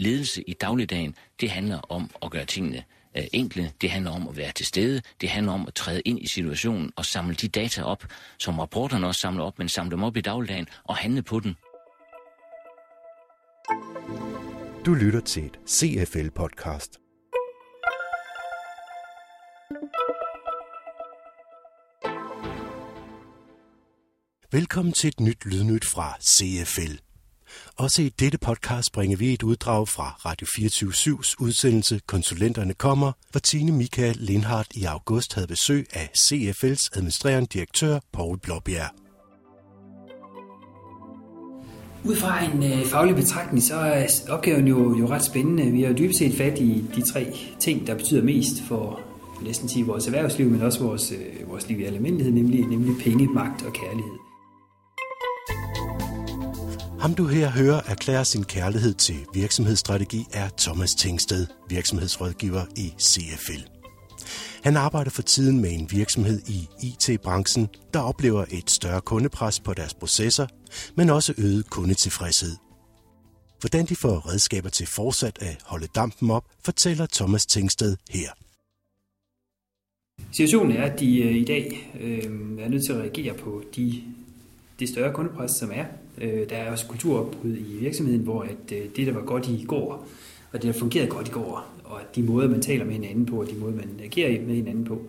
Ledelse 0.00 0.42
i 0.46 0.52
dagligdagen, 0.52 1.16
det 1.40 1.50
handler 1.50 1.78
om 1.78 2.10
at 2.22 2.30
gøre 2.30 2.44
tingene 2.44 2.84
øh, 3.16 3.24
enkle. 3.32 3.72
Det 3.80 3.90
handler 3.90 4.10
om 4.10 4.28
at 4.28 4.36
være 4.36 4.52
til 4.52 4.66
stede. 4.66 5.02
Det 5.20 5.28
handler 5.28 5.52
om 5.52 5.66
at 5.66 5.74
træde 5.74 6.02
ind 6.04 6.20
i 6.22 6.26
situationen 6.26 6.92
og 6.96 7.04
samle 7.04 7.34
de 7.34 7.48
data 7.48 7.82
op, 7.82 8.04
som 8.38 8.58
rapporterne 8.58 9.06
også 9.06 9.20
samler 9.20 9.44
op, 9.44 9.58
men 9.58 9.68
samle 9.68 9.90
dem 9.90 10.02
op 10.02 10.16
i 10.16 10.20
dagligdagen 10.20 10.66
og 10.84 10.96
handle 10.96 11.22
på 11.22 11.40
den. 11.40 11.56
Du 14.86 14.94
lytter 14.94 15.20
til 15.20 15.44
et 15.44 15.58
CFL-podcast. 15.68 17.00
Velkommen 24.52 24.92
til 24.92 25.08
et 25.08 25.20
nyt 25.20 25.44
lydnyt 25.44 25.84
fra 25.84 26.16
CFL. 26.20 27.13
Også 27.76 28.02
i 28.02 28.08
dette 28.08 28.38
podcast 28.38 28.92
bringer 28.92 29.16
vi 29.16 29.32
et 29.32 29.42
uddrag 29.42 29.88
fra 29.88 30.16
Radio 30.24 30.46
24-7's 30.46 31.34
udsendelse 31.38 32.00
Konsulenterne 32.06 32.74
kommer, 32.74 33.12
hvor 33.30 33.40
Tine 33.40 33.72
Michael 33.72 34.16
Lindhardt 34.18 34.68
i 34.74 34.84
august 34.84 35.34
havde 35.34 35.46
besøg 35.46 35.86
af 35.92 36.10
CFL's 36.18 36.88
administrerende 36.92 37.48
direktør 37.52 37.98
Paul 38.12 38.38
Blåbjerg. 38.38 38.90
Ud 42.04 42.16
fra 42.16 42.44
en 42.44 42.62
øh, 42.62 42.86
faglig 42.86 43.16
betragtning, 43.16 43.62
så 43.62 43.74
er 43.74 44.06
opgaven 44.28 44.68
jo, 44.68 44.98
jo 44.98 45.08
ret 45.08 45.24
spændende. 45.24 45.70
Vi 45.70 45.82
har 45.82 45.88
jo 45.88 45.94
dybest 45.94 46.18
set 46.18 46.36
fat 46.36 46.58
i 46.58 46.84
de 46.94 47.02
tre 47.02 47.36
ting, 47.60 47.86
der 47.86 47.94
betyder 47.94 48.22
mest 48.22 48.62
for 48.68 49.00
næsten 49.44 49.68
sige 49.68 49.86
vores 49.86 50.06
erhvervsliv, 50.06 50.50
men 50.50 50.62
også 50.62 50.84
vores, 50.84 51.12
øh, 51.12 51.50
vores 51.50 51.68
liv 51.68 51.80
i 51.80 51.84
almindelighed, 51.84 52.32
nemlig, 52.32 52.66
nemlig 52.66 52.94
penge, 53.04 53.26
magt 53.26 53.62
og 53.62 53.72
kærlighed. 53.72 54.33
Ham 57.04 57.14
du 57.14 57.26
her 57.26 57.50
hører 57.50 57.80
erklære 57.86 58.24
sin 58.24 58.44
kærlighed 58.44 58.94
til 58.94 59.16
virksomhedsstrategi 59.34 60.24
er 60.32 60.48
Thomas 60.58 60.94
Tingsted, 60.94 61.46
virksomhedsrådgiver 61.68 62.62
i 62.76 62.92
CFL. 63.00 63.62
Han 64.62 64.76
arbejder 64.76 65.10
for 65.10 65.22
tiden 65.22 65.60
med 65.60 65.70
en 65.72 65.88
virksomhed 65.90 66.40
i 66.48 66.68
IT-branchen, 66.82 67.68
der 67.94 68.00
oplever 68.00 68.44
et 68.50 68.70
større 68.70 69.00
kundepres 69.00 69.60
på 69.60 69.74
deres 69.74 69.94
processer, 69.94 70.46
men 70.96 71.10
også 71.10 71.34
øget 71.38 71.70
kundetilfredshed. 71.70 72.56
Hvordan 73.60 73.86
de 73.86 73.96
får 73.96 74.32
redskaber 74.32 74.68
til 74.68 74.86
fortsat 74.86 75.38
at 75.40 75.56
holde 75.64 75.86
dampen 75.94 76.30
op, 76.30 76.44
fortæller 76.64 77.06
Thomas 77.12 77.46
Tingsted 77.46 77.96
her. 78.10 78.30
Situationen 80.32 80.76
er, 80.76 80.82
at 80.82 81.00
de 81.00 81.18
øh, 81.22 81.36
i 81.36 81.44
dag 81.44 81.92
øh, 82.00 82.24
er 82.58 82.68
nødt 82.68 82.84
til 82.86 82.92
at 82.92 82.98
reagere 82.98 83.34
på 83.34 83.62
de, 83.76 84.02
det 84.78 84.88
større 84.88 85.14
kundepres, 85.14 85.50
som 85.50 85.70
er. 85.74 85.84
Øh, 86.18 86.48
der 86.50 86.56
er 86.56 86.70
også 86.70 86.86
kulturopbrud 86.86 87.56
i 87.56 87.76
virksomheden, 87.80 88.20
hvor 88.20 88.42
at 88.42 88.72
øh, 88.72 88.82
det, 88.96 89.06
der 89.06 89.12
var 89.12 89.24
godt 89.24 89.48
i 89.48 89.64
går, 89.68 90.06
og 90.52 90.62
det, 90.62 90.74
der 90.74 90.80
fungerede 90.80 91.10
godt 91.10 91.28
i 91.28 91.30
går, 91.30 91.66
og 91.84 92.00
de 92.16 92.22
måder, 92.22 92.48
man 92.48 92.62
taler 92.62 92.84
med 92.84 92.92
hinanden 92.92 93.26
på, 93.26 93.40
og 93.40 93.50
de 93.50 93.54
måder, 93.54 93.74
man 93.74 94.00
agerer 94.04 94.46
med 94.46 94.54
hinanden 94.54 94.84
på, 94.84 95.00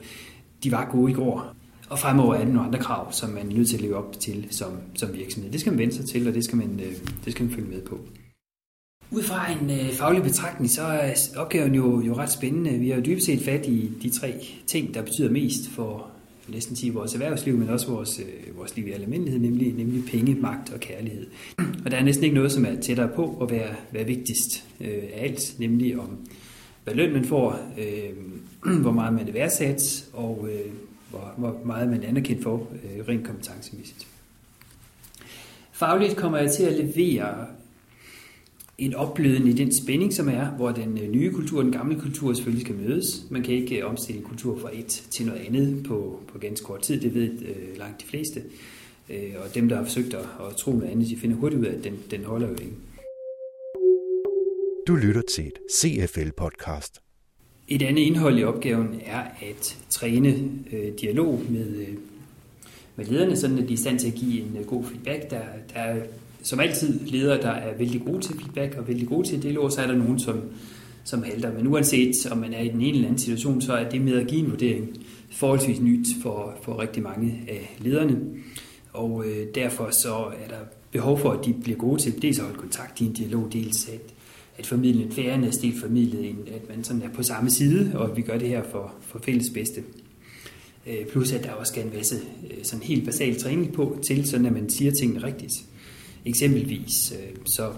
de 0.64 0.72
var 0.72 0.90
gode 0.92 1.12
i 1.12 1.16
går. 1.16 1.56
Og 1.90 2.00
fremover 2.00 2.36
er 2.36 2.46
der 2.46 2.54
nogle 2.54 2.68
andre 2.68 2.80
krav, 2.80 3.12
som 3.12 3.30
man 3.30 3.52
er 3.52 3.56
nødt 3.56 3.70
til 3.70 3.76
at 3.76 3.82
leve 3.82 3.96
op 3.96 4.20
til 4.20 4.48
som, 4.50 4.72
som 4.96 5.14
virksomhed. 5.14 5.52
Det 5.52 5.60
skal 5.60 5.72
man 5.72 5.80
vende 5.80 5.94
sig 5.94 6.06
til, 6.06 6.28
og 6.28 6.34
det 6.34 6.44
skal 6.44 6.58
man, 6.58 6.80
øh, 6.80 6.94
det 7.26 7.34
skal 7.34 7.46
man 7.46 7.56
følge 7.56 7.70
med 7.70 7.82
på. 7.82 8.00
Ud 9.12 9.24
fra 9.24 9.52
en 9.52 9.70
øh, 9.70 9.92
faglig 9.94 10.24
betragtning, 10.24 10.70
så 10.70 10.82
er 10.82 11.14
opgaven 11.36 11.76
jo, 11.76 12.02
jo 12.02 12.14
ret 12.14 12.32
spændende. 12.32 12.80
Vi 12.80 12.90
har 12.90 12.96
jo 12.96 13.04
dybest 13.06 13.26
set 13.26 13.42
fat 13.42 13.66
i 13.68 13.92
de 14.04 14.10
tre 14.10 14.48
ting, 14.68 14.94
der 14.94 15.02
betyder 15.02 15.32
mest 15.32 15.70
for, 15.70 16.12
for 16.15 16.15
næsten 16.48 16.76
sige 16.76 16.94
vores 16.94 17.14
erhvervsliv, 17.14 17.58
men 17.58 17.70
også 17.70 17.92
vores, 17.92 18.20
øh, 18.20 18.58
vores 18.58 18.76
liv 18.76 18.88
i 18.88 18.92
almindelighed, 18.92 19.42
nemlig, 19.42 19.74
nemlig 19.74 20.06
penge, 20.06 20.36
magt 20.36 20.74
og 20.74 20.80
kærlighed. 20.80 21.28
Og 21.58 21.92
der 21.92 21.98
er 21.98 22.04
næsten 22.04 22.24
ikke 22.24 22.36
noget, 22.36 22.52
som 22.52 22.66
er 22.66 22.82
tættere 22.82 23.10
på 23.16 23.38
at 23.42 23.52
være, 23.52 23.76
være 23.92 24.06
vigtigst 24.06 24.64
øh, 24.82 25.04
af 25.14 25.24
alt, 25.24 25.56
nemlig 25.60 26.00
om 26.00 26.18
hvad 26.84 26.94
løn 26.94 27.14
man 27.14 27.26
får, 27.26 27.60
øh, 27.78 28.80
hvor 28.82 28.92
meget 28.92 29.14
man 29.14 29.28
er 29.28 29.32
værdsat, 29.32 30.10
og 30.14 30.48
øh, 30.52 30.72
hvor, 31.10 31.34
hvor 31.38 31.60
meget 31.66 31.90
man 31.90 32.04
er 32.04 32.08
anerkendt 32.08 32.44
for 32.44 32.56
øh, 32.56 33.08
rent 33.08 33.26
kompetencemæssigt. 33.26 34.08
Fagligt 35.72 36.16
kommer 36.16 36.38
jeg 36.38 36.52
til 36.52 36.64
at 36.64 36.86
levere 36.86 37.46
en 38.78 38.94
opblødning 38.94 39.50
i 39.50 39.54
den 39.54 39.72
spænding, 39.84 40.14
som 40.14 40.30
er, 40.30 40.46
hvor 40.46 40.72
den 40.72 40.98
øh, 40.98 41.10
nye 41.10 41.32
kultur 41.32 41.58
og 41.58 41.64
den 41.64 41.72
gamle 41.72 42.00
kultur 42.00 42.34
selvfølgelig 42.34 42.66
skal 42.66 42.76
mødes. 42.76 43.26
Man 43.30 43.44
kan 43.44 43.54
ikke 43.54 43.80
øh, 43.80 43.90
omstille 43.90 44.22
kultur 44.22 44.60
fra 44.60 44.70
et 44.74 45.04
til 45.10 45.26
noget 45.26 45.42
andet 45.48 45.84
på, 45.88 46.20
på 46.28 46.38
ganske 46.38 46.66
kort 46.66 46.82
tid, 46.82 47.02
det 47.02 47.14
ved 47.14 47.30
øh, 47.42 47.78
langt 47.78 48.02
de 48.02 48.08
fleste. 48.08 48.44
Øh, 49.10 49.34
og 49.44 49.56
dem, 49.56 49.70
der 49.70 49.76
har 49.76 49.84
forsøgt 49.84 50.14
at, 50.14 50.20
at 50.20 50.56
tro 50.58 50.72
noget 50.72 50.92
andet, 50.92 51.10
de 51.10 51.18
finder 51.18 51.36
hurtigt 51.38 51.62
ud 51.62 51.66
af, 51.66 51.74
at 51.78 51.84
den, 51.84 51.94
den 52.12 52.24
holder 52.24 52.48
jo 52.48 52.54
ikke. 52.54 52.74
Du 54.88 54.96
lytter 54.96 55.22
til 55.36 55.48
et 55.48 55.60
CFL-podcast. 55.72 57.02
Et 57.68 57.82
andet 57.82 58.02
indhold 58.02 58.40
i 58.40 58.44
opgaven 58.44 59.02
er 59.06 59.22
at 59.22 59.78
træne 59.90 60.52
øh, 60.72 60.94
dialog 61.02 61.42
med, 61.50 61.68
øh, 61.68 61.98
med 62.96 63.06
lederne, 63.06 63.38
sådan 63.38 63.58
at 63.58 63.64
de 63.64 63.74
er 63.74 63.78
i 63.78 63.78
stand 63.78 64.00
til 64.00 64.08
at 64.08 64.14
give 64.14 64.42
en 64.42 64.58
øh, 64.60 64.66
god 64.66 64.84
feedback. 64.84 65.30
Der, 65.30 65.42
der 65.74 65.80
er 65.80 66.04
som 66.46 66.60
altid 66.60 67.00
ledere, 67.08 67.42
der 67.42 67.50
er 67.50 67.78
vældig 67.78 68.02
gode 68.06 68.22
til 68.22 68.36
feedback 68.36 68.76
og 68.78 68.88
vældig 68.88 69.08
gode 69.08 69.28
til 69.28 69.44
dialog, 69.44 69.72
så 69.72 69.82
er 69.82 69.88
der 69.88 69.96
nogen, 69.96 70.20
som, 70.20 70.42
som 71.04 71.24
halter. 71.24 71.54
Men 71.54 71.68
uanset 71.68 72.32
om 72.32 72.38
man 72.38 72.54
er 72.54 72.62
i 72.62 72.68
den 72.68 72.82
ene 72.82 72.90
eller 72.90 73.08
anden 73.08 73.20
situation, 73.20 73.62
så 73.62 73.74
er 73.74 73.90
det 73.90 74.02
med 74.02 74.22
at 74.22 74.28
give 74.28 74.42
en 74.42 74.52
vurdering 74.52 74.98
forholdsvis 75.32 75.80
nyt 75.80 76.08
for, 76.22 76.54
for 76.62 76.80
rigtig 76.80 77.04
mange 77.04 77.42
af 77.48 77.76
lederne. 77.80 78.20
Og 78.94 79.26
øh, 79.28 79.48
derfor 79.56 79.90
så 79.92 80.14
er 80.16 80.48
der 80.48 80.60
behov 80.92 81.20
for, 81.20 81.32
at 81.32 81.46
de 81.46 81.54
bliver 81.64 81.78
gode 81.78 82.02
til 82.02 82.22
dels 82.22 82.40
at 82.40 82.46
holde 82.46 82.60
kontakt 82.60 83.02
i 83.02 83.06
en 83.06 83.14
dialog, 83.14 83.54
dels 83.54 83.90
at, 83.90 84.14
at 84.58 84.66
formidle 84.66 85.04
en 85.04 85.12
fairness, 85.12 85.58
dels 85.58 85.82
formidle, 85.82 86.28
en, 86.28 86.38
at 86.48 86.70
man 86.70 86.84
sådan 86.84 87.02
er 87.02 87.10
på 87.10 87.24
samme 87.24 87.50
side, 87.50 87.92
og 87.96 88.10
at 88.12 88.18
vi 88.18 88.22
gør 88.22 88.38
det 88.38 88.48
her 88.48 88.64
for, 88.72 88.94
for 89.02 89.20
fælles 89.20 89.50
bedste. 89.54 89.84
Øh, 90.88 91.06
plus 91.06 91.34
at 91.34 91.44
der 91.44 91.52
også 91.52 91.72
skal 91.72 91.86
en 91.86 91.94
masse 91.96 92.16
øh, 92.52 92.64
sådan 92.64 92.86
helt 92.86 93.06
basal 93.06 93.36
træning 93.36 93.74
på 93.74 93.98
til, 94.08 94.28
sådan 94.28 94.46
at 94.46 94.54
man 94.54 94.70
siger 94.70 94.92
tingene 94.92 95.24
rigtigt. 95.24 95.54
Eksempelvis 96.26 97.12
øh, 97.12 97.36
så 97.46 97.72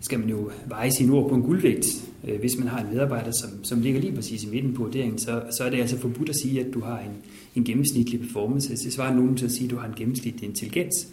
skal 0.00 0.20
man 0.20 0.28
jo 0.28 0.50
veje 0.66 0.92
sine 0.92 1.12
ord 1.12 1.28
på 1.28 1.34
en 1.34 1.42
guldvægt. 1.42 1.86
Øh, 2.24 2.40
hvis 2.40 2.58
man 2.58 2.68
har 2.68 2.80
en 2.80 2.94
medarbejder, 2.94 3.30
som, 3.30 3.64
som 3.64 3.80
ligger 3.80 4.00
lige 4.00 4.14
præcis 4.14 4.44
i 4.44 4.46
midten 4.46 4.74
på 4.74 4.82
vurderingen, 4.82 5.18
så, 5.18 5.42
så 5.58 5.64
er 5.64 5.70
det 5.70 5.80
altså 5.80 5.98
forbudt 5.98 6.28
at 6.28 6.36
sige, 6.36 6.60
at 6.60 6.74
du 6.74 6.80
har 6.80 6.98
en, 6.98 7.12
en 7.54 7.64
gennemsnitlig 7.64 8.20
performance. 8.20 8.76
Det 8.76 8.92
svarer 8.92 9.14
nogen 9.14 9.36
til 9.36 9.44
at 9.44 9.52
sige, 9.52 9.64
at 9.64 9.70
du 9.70 9.76
har 9.76 9.88
en 9.88 9.94
gennemsnitlig 9.96 10.48
intelligens, 10.48 11.08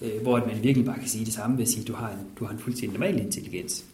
øh, 0.00 0.22
hvor 0.22 0.38
hvor 0.38 0.46
man 0.46 0.62
virkelig 0.62 0.86
bare 0.86 0.98
kan 0.98 1.08
sige 1.08 1.24
det 1.24 1.32
samme 1.32 1.56
ved 1.56 1.62
at 1.62 1.68
sige, 1.68 1.80
at 1.80 1.88
du 1.88 1.94
har 1.94 2.08
en, 2.08 2.18
du 2.38 2.44
har 2.44 2.52
en 2.52 2.58
fuldstændig 2.58 3.00
normal 3.00 3.20
intelligens. 3.20 3.84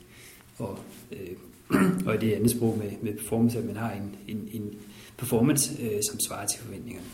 Og, 0.59 0.79
øh, 1.13 1.37
og 2.07 2.15
i 2.15 2.19
det 2.19 2.33
andet 2.33 2.51
sprog 2.51 2.79
med, 2.79 2.91
med 3.03 3.19
performance, 3.19 3.59
at 3.59 3.65
man 3.65 3.77
har 3.77 3.93
en, 3.93 4.17
en, 4.29 4.49
en 4.53 4.71
performance, 5.17 5.83
øh, 5.83 6.01
som 6.11 6.21
svarer 6.21 6.47
til 6.47 6.61
forventningerne. 6.61 7.07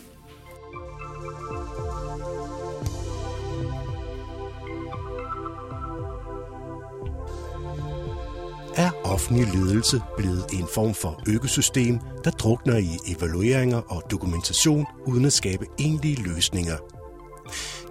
Offentlig 9.13 9.47
ledelse 9.47 10.01
blevet 10.17 10.45
en 10.53 10.67
form 10.73 10.93
for 10.93 11.21
økosystem, 11.27 11.99
der 12.23 12.31
drukner 12.31 12.77
i 12.77 12.89
evalueringer 13.07 13.77
og 13.77 14.03
dokumentation 14.11 14.85
uden 15.05 15.25
at 15.25 15.33
skabe 15.33 15.65
egentlige 15.79 16.23
løsninger. 16.23 16.77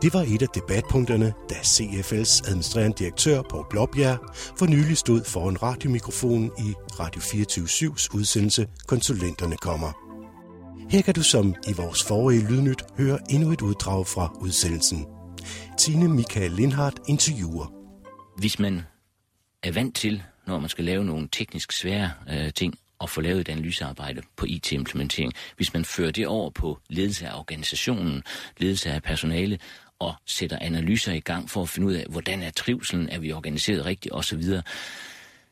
Det 0.03 0.15
var 0.15 0.25
et 0.29 0.43
af 0.43 0.49
debatpunkterne, 0.49 1.33
da 1.51 1.55
CFL's 1.55 2.49
administrerende 2.49 2.97
direktør 2.99 3.43
Paul 3.43 3.65
Blåbjerg 3.71 4.19
for 4.59 4.67
nylig 4.67 4.97
stod 4.97 5.25
foran 5.25 5.63
radiomikrofonen 5.63 6.51
i 6.59 6.75
Radio 7.01 7.21
24-7's 7.21 8.09
udsendelse 8.15 8.67
Konsulenterne 8.87 9.57
kommer. 9.57 9.93
Her 10.91 11.03
kan 11.03 11.15
du 11.15 11.23
som 11.23 11.55
i 11.69 11.73
vores 11.73 12.03
forrige 12.03 12.47
lydnyt 12.49 12.83
høre 12.99 13.19
endnu 13.31 13.51
et 13.53 13.63
uddrag 13.63 14.07
fra 14.07 14.33
udsendelsen. 14.41 15.07
Tine 15.79 16.09
Michael 16.09 16.51
Lindhardt 16.51 17.01
interviewer. 17.09 17.73
Hvis 18.39 18.59
man 18.59 18.83
er 19.63 19.73
vant 19.73 19.97
til 19.97 20.23
når 20.47 20.61
man 20.61 20.69
skal 20.69 20.85
lave 20.85 21.05
nogle 21.05 21.29
teknisk 21.33 21.73
svære 21.73 22.11
øh, 22.31 22.53
ting, 22.53 22.75
og 22.99 23.11
få 23.11 23.21
lavet 23.21 23.41
et 23.41 23.49
analysearbejde 23.49 24.23
på 24.37 24.47
IT-implementering. 24.49 25.33
Hvis 25.57 25.75
man 25.75 25.85
fører 25.85 26.11
det 26.11 26.27
over 26.27 26.51
på 26.51 26.79
ledelse 26.89 27.27
af 27.27 27.39
organisationen, 27.39 28.23
ledelse 28.59 28.91
af 28.91 29.03
personale, 29.03 29.59
og 29.99 30.15
sætter 30.27 30.59
analyser 30.61 31.13
i 31.13 31.21
gang 31.21 31.51
for 31.51 31.63
at 31.63 31.69
finde 31.69 31.89
ud 31.89 31.93
af, 31.93 32.07
hvordan 32.11 32.43
er 32.43 32.51
trivselen, 32.51 33.09
er 33.09 33.19
vi 33.19 33.33
organiseret 33.33 33.85
rigtigt 33.85 34.15
osv., 34.15 34.43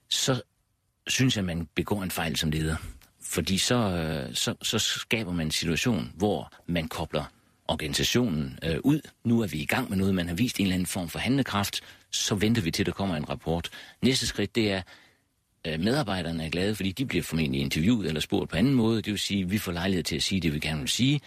så 0.08 0.42
synes 1.06 1.36
jeg, 1.36 1.42
at 1.42 1.46
man 1.46 1.68
begår 1.74 2.02
en 2.02 2.10
fejl 2.10 2.36
som 2.36 2.50
leder. 2.50 2.76
Fordi 3.22 3.58
så, 3.58 3.74
øh, 3.74 4.34
så, 4.34 4.54
så 4.62 4.78
skaber 4.78 5.32
man 5.32 5.46
en 5.46 5.50
situation, 5.50 6.12
hvor 6.16 6.52
man 6.66 6.88
kobler 6.88 7.24
organisationen 7.70 8.58
øh, 8.64 8.76
ud. 8.84 9.00
Nu 9.24 9.40
er 9.40 9.46
vi 9.46 9.58
i 9.58 9.66
gang 9.66 9.90
med 9.90 9.98
noget, 9.98 10.14
man 10.14 10.28
har 10.28 10.34
vist 10.34 10.58
en 10.60 10.62
eller 10.66 10.74
anden 10.74 10.86
form 10.86 11.08
for 11.08 11.18
handlekraft, 11.18 11.80
så 12.10 12.34
venter 12.34 12.62
vi 12.62 12.70
til, 12.70 12.86
der 12.86 12.92
kommer 12.92 13.16
en 13.16 13.28
rapport. 13.28 13.70
Næste 14.02 14.26
skridt, 14.26 14.54
det 14.54 14.72
er, 14.72 14.82
øh, 15.66 15.80
medarbejderne 15.80 16.44
er 16.44 16.50
glade, 16.50 16.74
fordi 16.74 16.92
de 16.92 17.06
bliver 17.06 17.22
formentlig 17.22 17.60
interviewet 17.60 18.08
eller 18.08 18.20
spurgt 18.20 18.50
på 18.50 18.56
anden 18.56 18.74
måde. 18.74 18.96
Det 18.96 19.10
vil 19.10 19.18
sige, 19.18 19.42
at 19.42 19.50
vi 19.50 19.58
får 19.58 19.72
lejlighed 19.72 20.04
til 20.04 20.16
at 20.16 20.22
sige 20.22 20.40
det, 20.40 20.54
vi 20.54 20.58
gerne 20.58 20.80
vil 20.80 20.88
sige, 20.88 21.20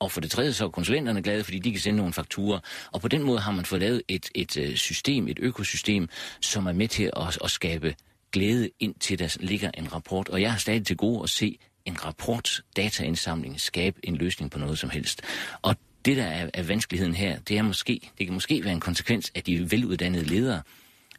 Og 0.00 0.10
for 0.12 0.20
det 0.20 0.30
tredje 0.30 0.52
så 0.52 0.64
er 0.64 0.68
konsulenterne 0.68 1.22
glade, 1.22 1.44
fordi 1.44 1.58
de 1.58 1.70
kan 1.70 1.80
sende 1.80 1.96
nogle 1.96 2.12
fakturer. 2.12 2.58
Og 2.92 3.00
på 3.00 3.08
den 3.08 3.22
måde 3.22 3.40
har 3.40 3.52
man 3.52 3.64
fået 3.64 3.80
lavet 3.80 4.02
et, 4.08 4.30
et 4.34 4.56
øh, 4.56 4.76
system, 4.76 5.28
et 5.28 5.38
økosystem, 5.42 6.08
som 6.40 6.66
er 6.66 6.72
med 6.72 6.88
til 6.88 7.10
at, 7.16 7.38
at 7.44 7.50
skabe 7.50 7.94
glæde 8.32 8.70
ind 8.80 8.94
til, 8.94 9.18
der 9.18 9.36
ligger 9.40 9.70
en 9.78 9.92
rapport. 9.92 10.28
Og 10.28 10.40
jeg 10.40 10.50
har 10.52 10.58
stadig 10.58 10.86
til 10.86 10.96
gode 10.96 11.22
at 11.22 11.30
se 11.30 11.58
en 11.84 12.04
rapport, 12.04 12.62
dataindsamling, 12.76 13.60
skabe 13.60 14.00
en 14.02 14.16
løsning 14.16 14.50
på 14.50 14.58
noget 14.58 14.78
som 14.78 14.90
helst. 14.90 15.22
Og 15.62 15.76
det, 16.04 16.16
der 16.16 16.24
er, 16.24 16.50
er 16.54 16.62
vanskeligheden 16.62 17.14
her, 17.14 17.38
det 17.38 17.58
er 17.58 17.62
måske, 17.62 18.10
det 18.18 18.26
kan 18.26 18.34
måske 18.34 18.64
være 18.64 18.72
en 18.72 18.80
konsekvens 18.80 19.32
af 19.34 19.42
de 19.42 19.70
veluddannede 19.70 20.24
ledere. 20.24 20.62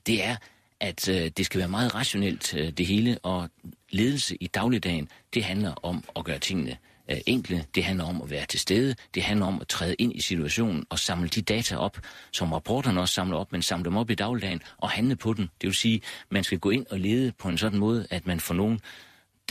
Det 0.08 0.26
er, 0.26 0.36
at 0.80 1.10
øh, 1.10 1.32
det 1.38 1.46
skal 1.46 1.60
være 1.60 1.70
meget 1.70 1.96
rationelt, 1.96 2.54
øh, 2.54 2.72
det 2.72 2.86
hele, 2.86 3.18
og 3.24 3.50
ledelse 3.90 4.36
i 4.40 4.48
dagligdagen, 4.48 5.10
det 5.34 5.44
handler 5.44 5.72
om 5.72 6.04
at 6.16 6.26
gøre 6.26 6.40
tingene 6.40 6.78
øh, 7.12 7.18
enkle, 7.26 7.66
det 7.76 7.84
handler 7.84 8.06
om 8.06 8.22
at 8.22 8.30
være 8.30 8.46
til 8.46 8.60
stede, 8.60 8.96
det 9.16 9.24
handler 9.24 9.46
om 9.46 9.62
at 9.62 9.68
træde 9.68 9.96
ind 10.00 10.16
i 10.16 10.22
situationen 10.22 10.86
og 10.90 11.00
samle 11.00 11.30
de 11.30 11.42
data 11.42 11.78
op, 11.78 12.00
som 12.32 12.54
rapporterne 12.54 13.02
også 13.02 13.14
samler 13.14 13.38
op, 13.38 13.52
men 13.52 13.62
samle 13.62 13.86
dem 13.86 13.98
op 13.98 14.10
i 14.10 14.16
dagligdagen 14.16 14.62
og 14.78 14.90
handle 14.90 15.16
på 15.16 15.34
den. 15.34 15.50
Det 15.62 15.68
vil 15.68 15.76
sige, 15.76 16.02
man 16.30 16.44
skal 16.44 16.60
gå 16.60 16.70
ind 16.70 16.86
og 16.90 17.00
lede 17.00 17.32
på 17.32 17.50
en 17.50 17.58
sådan 17.58 17.80
måde, 17.80 18.08
at 18.10 18.28
man 18.28 18.40
får 18.40 18.54
nogen 18.54 18.80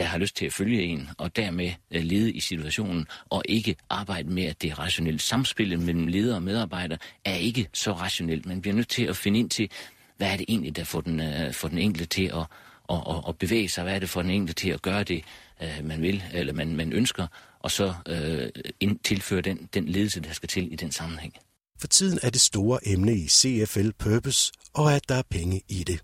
der 0.00 0.06
har 0.06 0.18
lyst 0.18 0.36
til 0.36 0.46
at 0.46 0.52
følge 0.52 0.82
en, 0.82 1.08
og 1.18 1.36
dermed 1.36 1.72
øh, 1.90 2.02
lede 2.02 2.32
i 2.32 2.40
situationen, 2.40 3.06
og 3.30 3.42
ikke 3.48 3.76
arbejde 3.90 4.30
med, 4.30 4.44
at 4.44 4.62
det 4.62 4.70
er 4.70 4.78
rationelt. 4.78 5.22
Samspillet 5.22 5.78
mellem 5.78 6.06
leder 6.06 6.34
og 6.34 6.42
medarbejder 6.42 6.96
er 7.24 7.34
ikke 7.34 7.68
så 7.72 7.92
rationelt. 7.92 8.46
Man 8.46 8.60
bliver 8.60 8.74
nødt 8.74 8.88
til 8.88 9.04
at 9.04 9.16
finde 9.16 9.38
ind 9.38 9.50
til, 9.50 9.70
hvad 10.16 10.32
er 10.32 10.36
det 10.36 10.44
egentlig, 10.48 10.76
der 10.76 10.84
får 10.84 11.00
den, 11.00 11.20
uh, 11.20 11.54
får 11.54 11.68
den 11.68 11.78
enkelte 11.78 12.06
til 12.06 12.24
at, 12.24 12.34
og, 12.34 13.06
og, 13.06 13.24
og 13.24 13.36
bevæge 13.38 13.68
sig? 13.68 13.84
Hvad 13.84 13.94
er 13.94 13.98
det 13.98 14.08
for 14.08 14.22
den 14.22 14.30
enkelte 14.30 14.62
til 14.62 14.70
at 14.70 14.82
gøre 14.82 15.04
det, 15.04 15.24
uh, 15.62 15.84
man 15.84 16.02
vil, 16.02 16.24
eller 16.32 16.52
man, 16.52 16.76
man 16.76 16.92
ønsker, 16.92 17.26
og 17.60 17.70
så 17.70 17.94
uh, 18.10 18.62
ind, 18.80 18.98
tilføre 18.98 19.40
den, 19.40 19.68
den 19.74 19.88
ledelse, 19.88 20.20
der 20.20 20.32
skal 20.32 20.48
til 20.48 20.72
i 20.72 20.76
den 20.76 20.92
sammenhæng. 20.92 21.34
For 21.80 21.86
tiden 21.86 22.18
er 22.22 22.30
det 22.30 22.40
store 22.40 22.88
emne 22.88 23.16
i 23.16 23.28
CFL 23.28 23.90
Purpose, 23.98 24.52
og 24.72 24.94
at 24.94 25.08
der 25.08 25.14
er 25.14 25.22
penge 25.30 25.62
i 25.68 25.84
det. 25.84 26.00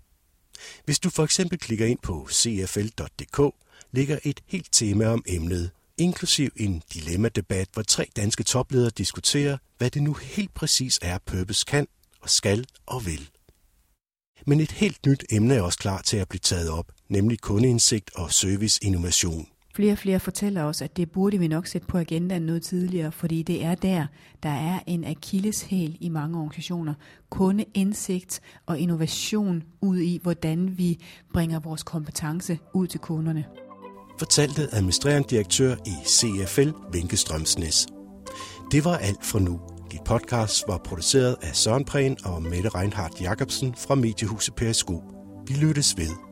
Hvis 0.85 0.99
du 0.99 1.09
for 1.09 1.23
eksempel 1.23 1.59
klikker 1.59 1.85
ind 1.85 1.99
på 2.03 2.27
cfl.dk, 2.31 3.53
ligger 3.97 4.19
et 4.23 4.39
helt 4.47 4.67
tema 4.71 5.05
om 5.05 5.23
emnet, 5.27 5.71
inklusiv 5.97 6.49
en 6.55 6.81
dilemma-debat, 6.93 7.67
hvor 7.73 7.81
tre 7.81 8.05
danske 8.15 8.43
topledere 8.43 8.89
diskuterer, 8.89 9.57
hvad 9.77 9.89
det 9.89 10.03
nu 10.03 10.13
helt 10.13 10.53
præcis 10.53 10.99
er, 11.01 11.17
Purpose 11.25 11.65
kan 11.67 11.87
og 12.21 12.29
skal 12.29 12.65
og 12.85 13.05
vil. 13.05 13.29
Men 14.45 14.59
et 14.59 14.71
helt 14.71 15.05
nyt 15.05 15.25
emne 15.31 15.53
er 15.53 15.61
også 15.61 15.79
klar 15.79 16.01
til 16.01 16.17
at 16.17 16.29
blive 16.29 16.39
taget 16.39 16.69
op, 16.69 16.91
nemlig 17.09 17.39
kundeindsigt 17.39 18.11
og 18.15 18.31
serviceinnovation. 18.33 19.47
Flere 19.75 19.91
og 19.91 19.97
flere 19.97 20.19
fortæller 20.19 20.63
os, 20.63 20.81
at 20.81 20.97
det 20.97 21.11
burde 21.11 21.39
vi 21.39 21.47
nok 21.47 21.67
sætte 21.67 21.87
på 21.87 21.97
agendaen 21.97 22.41
noget 22.41 22.63
tidligere, 22.63 23.11
fordi 23.11 23.43
det 23.43 23.63
er 23.63 23.75
der, 23.75 24.05
der 24.43 24.49
er 24.49 24.79
en 24.87 25.03
akilleshæl 25.05 25.97
i 25.99 26.09
mange 26.09 26.37
organisationer. 26.37 26.93
Kundeindsigt 27.29 28.41
og 28.65 28.79
innovation 28.79 29.63
ud 29.81 29.99
i, 29.99 30.19
hvordan 30.23 30.77
vi 30.77 30.99
bringer 31.33 31.59
vores 31.59 31.83
kompetence 31.83 32.59
ud 32.73 32.87
til 32.87 32.99
kunderne 32.99 33.45
fortalte 34.19 34.69
administrerende 34.71 35.27
direktør 35.29 35.75
i 35.85 35.93
CFL, 36.07 36.69
Vinke 36.91 37.17
Strømsnes. 37.17 37.87
Det 38.71 38.85
var 38.85 38.97
alt 38.97 39.25
for 39.25 39.39
nu. 39.39 39.59
Dit 39.91 40.03
podcast 40.05 40.63
var 40.67 40.77
produceret 40.77 41.35
af 41.41 41.55
Søren 41.55 41.85
Prehn 41.85 42.17
og 42.23 42.43
Mette 42.43 42.69
Reinhardt 42.69 43.21
Jacobsen 43.21 43.75
fra 43.75 43.95
Mediehuset 43.95 44.55
Periskop. 44.55 45.01
Vi 45.47 45.53
lyttes 45.53 45.97
ved. 45.97 46.26